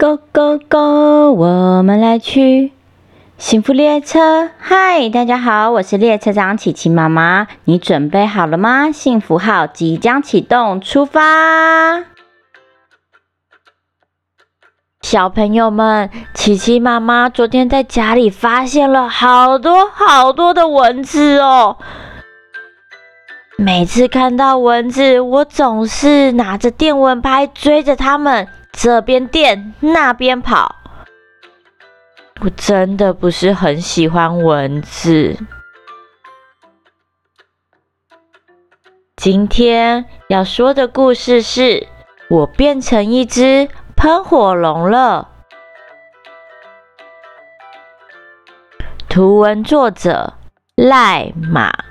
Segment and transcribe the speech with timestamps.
[0.00, 1.32] Go go go！
[1.32, 2.72] 我们来去
[3.36, 4.48] 幸福列车。
[4.56, 7.48] 嗨，大家好，我是列车长琪琪妈妈。
[7.64, 8.92] 你准备好了吗？
[8.92, 12.04] 幸福号即将启动，出发！
[15.02, 21.76] 小朋友们，琪琪妈妈昨天在家里发现了好多好多的蚊子哦。
[23.56, 28.46] 每次看到蚊子，我总是拿着电蚊拍追着它们。
[28.80, 30.76] 这边电，那边跑，
[32.40, 35.36] 我真的不是很喜欢蚊子。
[39.16, 41.88] 今天要说的故事是
[42.30, 45.28] 我变成一只喷火龙了。
[49.08, 50.34] 图文作者
[50.76, 51.87] 赖马。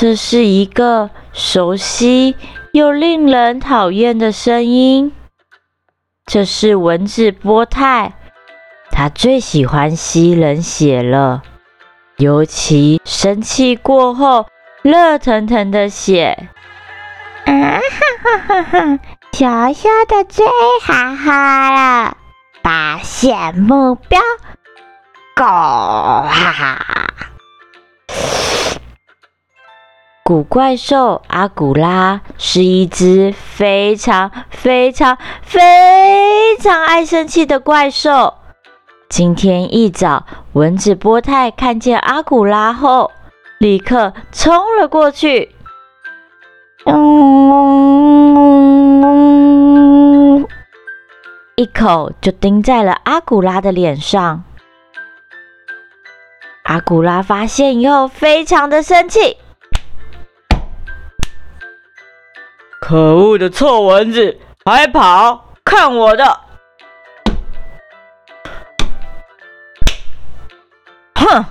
[0.00, 2.36] 这是一个熟悉
[2.70, 5.12] 又令人讨厌的声音。
[6.24, 8.12] 这是蚊子波泰，
[8.92, 11.42] 它最喜欢吸人血了，
[12.18, 14.46] 尤其生气过后，
[14.82, 16.48] 热腾腾的血。
[17.46, 19.00] 啊哈哈哈哈！
[19.32, 20.46] 小小的最
[20.80, 22.16] 哈哈了，
[22.62, 24.20] 发现目标，
[25.34, 26.84] 狗哈哈。
[30.28, 38.34] 古怪兽阿古拉是一只非常非常非常爱生气的怪兽。
[39.08, 43.10] 今天一早，蚊子波泰看见阿古拉后，
[43.56, 45.54] 立刻冲了过去，
[46.84, 47.26] 嗯，
[51.56, 54.44] 一口就叮在了阿古拉的脸上。
[56.64, 59.38] 阿古拉发现以后，非常的生气。
[62.80, 65.52] 可恶的臭蚊子，还跑！
[65.64, 66.40] 看我的！
[71.14, 71.44] 哼，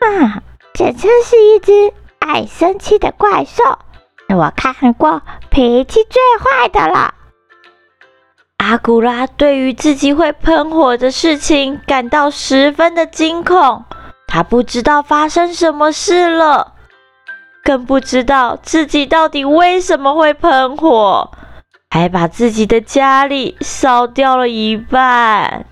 [0.00, 0.42] 啊，
[0.74, 3.62] 这真是一只爱生气的怪兽，
[4.28, 7.14] 是我看过脾气最坏的了。
[8.58, 13.84] 阿古拉对于自己会喷火的事情感到十分的惊恐，
[14.28, 16.74] 他不知道发生什么事了，
[17.64, 21.32] 更不知道自己到底为什么会喷火，
[21.90, 25.66] 还把自己的家里烧掉了一半。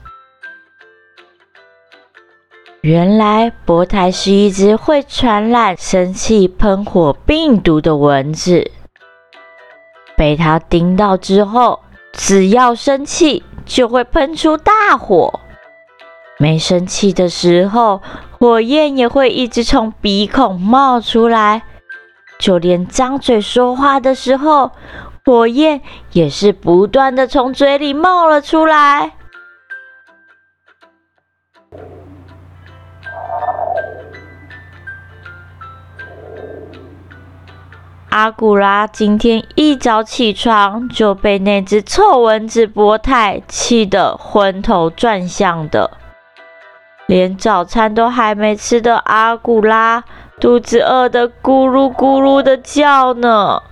[2.83, 8.71] 原来博台是一只会传染生气喷火病毒的蚊子，
[10.17, 11.81] 被它叮到之后，
[12.15, 15.41] 只要生气就会喷出大火。
[16.39, 18.01] 没生气的时候，
[18.39, 21.61] 火焰也会一直从鼻孔冒出来，
[22.39, 24.71] 就连张嘴说话的时候，
[25.27, 29.13] 火焰也是不断的从嘴里冒了出来。
[38.11, 45.93] 阿古拉今天一早起床就被那只臭蚊子波泰气得昏头转向的，
[47.07, 50.03] 连早餐都还没吃的阿古拉
[50.41, 53.63] 肚子饿得咕噜咕噜的叫呢。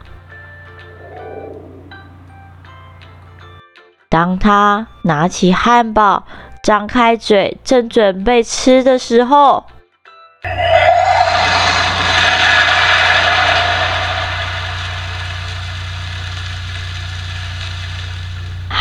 [4.08, 6.22] 当他拿起汉堡，
[6.62, 9.64] 张开嘴正准备吃的时候，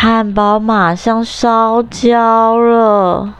[0.10, 3.34] 汉堡马上烧焦了，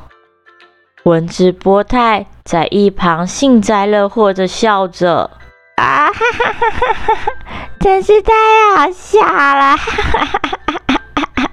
[1.04, 5.32] 蚊子波泰在一旁幸灾乐祸的笑着。
[5.78, 7.32] 啊哈哈哈哈哈！
[7.80, 8.34] 真是太
[8.76, 9.78] 好笑了！
[9.78, 10.42] 哈哈哈
[10.88, 11.52] 哈哈！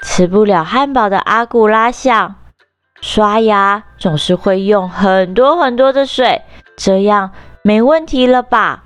[0.00, 2.36] 吃不了汉堡的阿古拉想，
[3.02, 6.40] 刷牙总是会用很多很多的水，
[6.74, 7.32] 这样
[7.62, 8.84] 没问题了吧？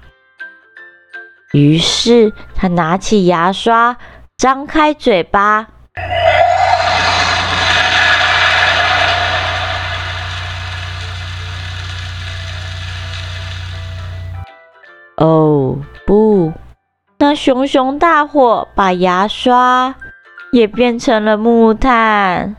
[1.53, 3.97] 于是他拿起牙刷，
[4.39, 5.67] 张开嘴巴。
[15.17, 15.77] 哦
[16.07, 16.53] 不！
[17.19, 19.93] 那熊熊大火把牙刷
[20.53, 22.55] 也变成了木炭，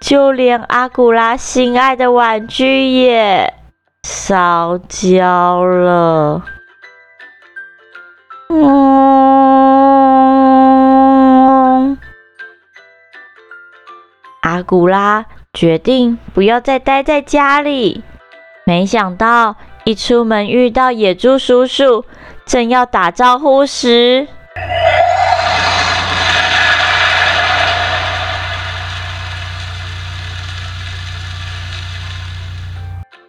[0.00, 3.52] 就连阿古拉心爱的玩具也
[4.04, 6.42] 烧焦了。
[8.48, 9.27] 嗯，
[14.58, 18.02] 阿古拉决定不要再待在家里，
[18.66, 19.54] 没想到。
[19.84, 22.04] 一出门遇到野猪叔叔，
[22.44, 24.26] 正要打招呼时，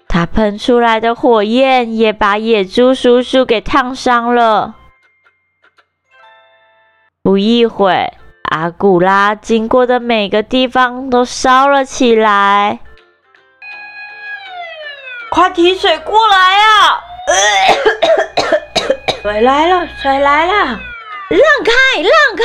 [0.08, 4.76] 他喷出来的火焰也把野猪叔叔给烫伤了。
[7.22, 8.12] 不一会，
[8.50, 12.80] 阿古拉经过的每个地方都烧了起来。
[15.30, 17.04] 快提水过来啊！
[19.22, 20.54] 水来了，水来了！
[21.30, 22.44] 让开，让开！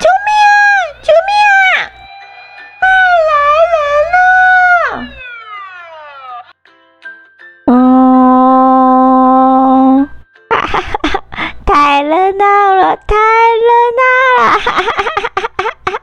[0.00, 0.58] 救命啊！
[1.02, 1.30] 救命
[1.76, 1.86] 啊！
[2.80, 2.88] 快
[3.28, 3.32] 来
[3.70, 3.74] 人
[4.90, 5.06] 了！
[7.66, 7.72] 哦，
[10.50, 11.22] 哈哈哈！
[11.64, 14.02] 太热闹了，太热闹
[14.38, 14.42] 了！
[14.58, 15.94] 哈哈哈！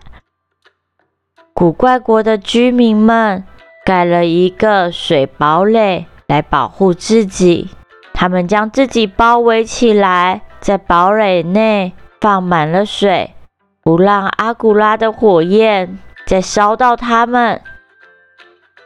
[1.79, 3.45] 怪国的居民们。
[3.85, 7.69] 盖了一个水堡垒来保护自己，
[8.13, 13.33] 他们将自己包围起来，在堡垒内放满了水，
[13.81, 15.97] 不让阿古拉的火焰
[16.27, 17.61] 再烧到他们。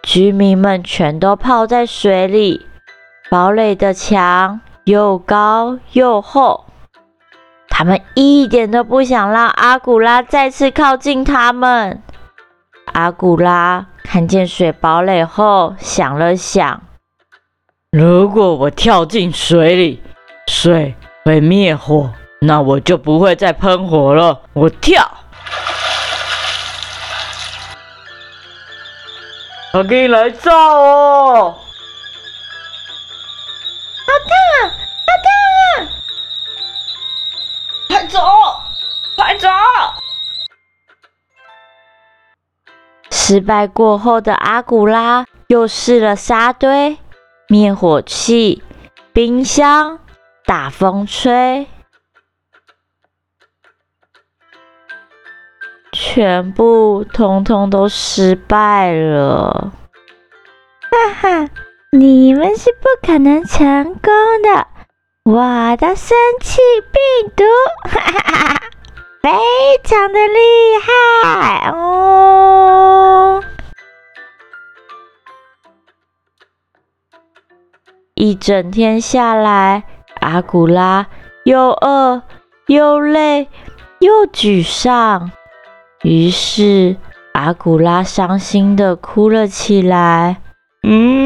[0.04, 2.66] 居民们全都泡在水里，
[3.30, 6.66] 堡垒的墙又高又厚，
[7.68, 12.02] 他们一点都不想让阿古拉再次靠近他们。
[12.92, 13.86] 阿古拉。
[14.04, 16.84] 看见水堡垒后，想了想：
[17.92, 20.04] 如果我跳进水里，
[20.48, 20.94] 水
[21.26, 24.42] 会灭火，那我就不会再喷火了。
[24.54, 25.10] 我跳！
[29.74, 31.56] 我给你来造哦！
[43.26, 46.98] 失败过后的阿古拉又试了沙堆、
[47.48, 48.62] 灭火器、
[49.14, 50.00] 冰箱、
[50.46, 51.66] 大风吹，
[55.94, 59.72] 全部通通都失败了。
[60.92, 61.50] 哈哈，
[61.94, 64.02] 你们是不可能成功
[64.44, 64.68] 的！
[65.24, 66.60] 我的生气
[66.92, 67.46] 病毒，
[67.90, 68.60] 哈哈哈，
[69.22, 69.30] 非
[69.82, 72.13] 常的厉害哦！
[78.24, 79.84] 一整天下来，
[80.22, 81.08] 阿古拉
[81.44, 82.22] 又饿
[82.68, 83.50] 又累
[84.00, 85.30] 又沮丧，
[86.04, 86.96] 于是
[87.34, 90.38] 阿古拉伤心的哭了起来。
[90.84, 91.23] 嗯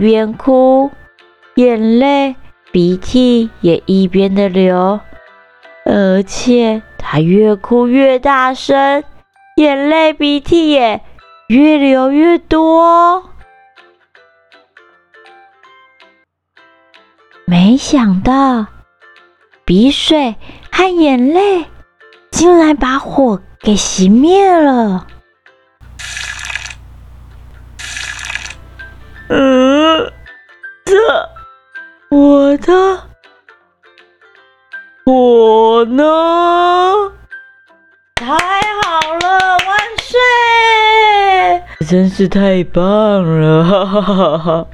[0.00, 0.90] 边哭，
[1.56, 2.34] 眼泪、
[2.72, 4.98] 鼻涕也一边的流，
[5.84, 9.04] 而且他越哭越大声，
[9.56, 11.02] 眼泪、鼻涕也
[11.48, 13.24] 越流越多。
[17.44, 18.68] 没想到，
[19.66, 20.34] 鼻水
[20.72, 21.66] 和眼泪
[22.30, 25.06] 竟然把火给熄灭了。
[42.10, 42.82] 是太棒
[43.40, 44.66] 了，哈哈哈哈！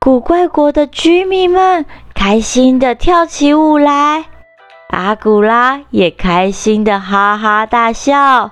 [0.00, 1.84] 古怪国的居民们
[2.14, 4.24] 开心的跳起舞来，
[4.88, 8.50] 阿古拉也开心的哈哈大笑。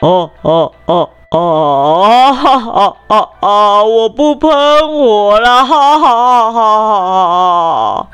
[0.00, 3.84] 哦哦哦哦哈哈哈哈！
[3.84, 4.50] 我不喷
[4.88, 8.08] 火了，哈哈哈！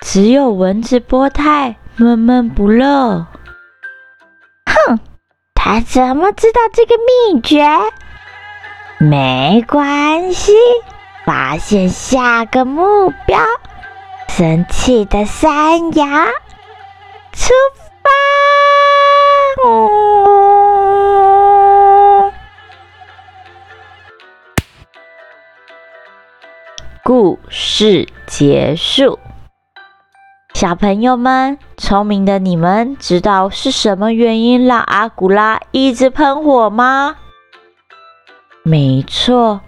[0.00, 3.26] 只有蚊子波太闷闷不乐。
[4.66, 5.00] 哼，
[5.54, 7.66] 他怎么知道这个秘诀？
[8.98, 10.52] 没关系，
[11.24, 13.38] 发现下个目标，
[14.28, 16.26] 生气的山羊，
[17.32, 17.54] 出
[18.02, 18.10] 发！
[27.02, 29.18] 故事结束。
[30.56, 37.16] 小朋友们，聪明的你们知道是什么原因让阿古拉一直喷火吗？
[38.62, 39.60] 没错，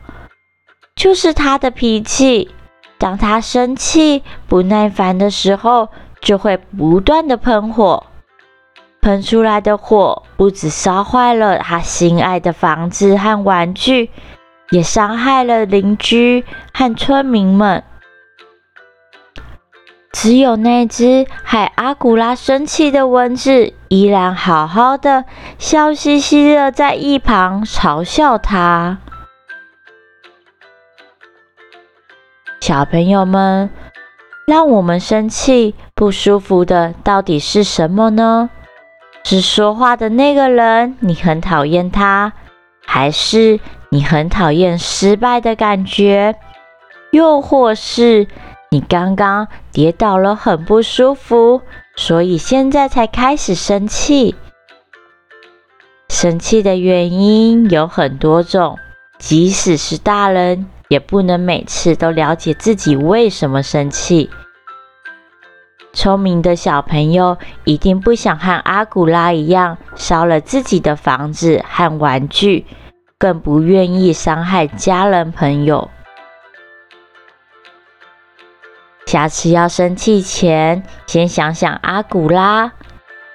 [0.96, 2.50] 就是他的脾气。
[2.96, 5.90] 当他生气、不耐烦的时候，
[6.22, 8.06] 就会不断的喷火。
[9.02, 14.08] 喷出来的火不止烧坏了他心爱的房子和玩具，
[14.70, 17.84] 也伤害了邻居和村民们。
[20.20, 25.24] 只有那只害阿古拉生气的蚊子，依然好好的，
[25.60, 28.98] 笑嘻嘻的在一旁嘲笑他。
[32.60, 33.70] 小朋友们，
[34.44, 38.50] 让我们生气、不舒服的到底是什么呢？
[39.22, 42.32] 是说话的那个人，你很讨厌他，
[42.84, 43.60] 还是
[43.90, 46.34] 你很讨厌失败的感觉？
[47.12, 48.26] 又或是？
[48.70, 51.62] 你刚刚跌倒了，很不舒服，
[51.96, 54.34] 所以现在才开始生气。
[56.10, 58.78] 生气的原因有很多种，
[59.18, 64.28] 即使是大人，也不能每次都了解自己为什么生气。
[65.94, 72.66] 聪明的小朋友一定不想和阿古拉一样烧了自己的房子和玩具，
[73.18, 75.90] 更不愿意伤害家人朋友。
[79.08, 82.72] 下次要生气前，先想想阿古拉，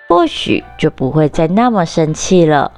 [0.08, 2.74] 或许就不会再那么生气了。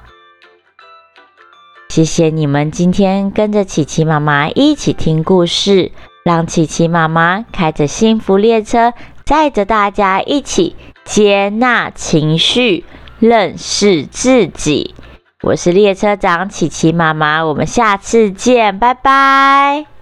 [1.90, 5.92] 谢谢你们今天跟着琪琪妈妈一起听故事，
[6.24, 8.94] 让琪琪妈妈开着幸福列车，
[9.26, 10.74] 载着大家一起
[11.04, 12.86] 接纳情绪，
[13.18, 14.94] 认识自己。
[15.42, 19.95] 我是列车长琪琪妈妈，我们下次见，拜拜。